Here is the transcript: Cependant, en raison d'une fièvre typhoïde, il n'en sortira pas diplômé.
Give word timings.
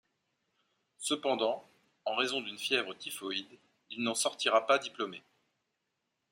Cependant, 0.97 1.63
en 2.05 2.15
raison 2.15 2.41
d'une 2.41 2.57
fièvre 2.57 2.95
typhoïde, 2.97 3.59
il 3.91 4.01
n'en 4.01 4.15
sortira 4.15 4.65
pas 4.65 4.79
diplômé. 4.79 5.21